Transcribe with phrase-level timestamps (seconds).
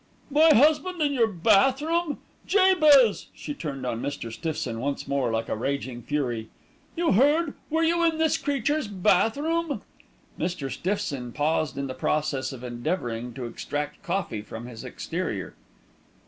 [0.31, 2.17] "My husband in your bath room!
[2.47, 4.33] Jabez!" she turned on Mr.
[4.33, 6.49] Stiffson once more like a raging fury.
[6.95, 7.53] "You heard!
[7.69, 9.83] were you in this creature's bath room?"
[10.39, 10.71] Mr.
[10.71, 15.53] Stiffson paused in the process of endeavouring to extract coffee from his exterior.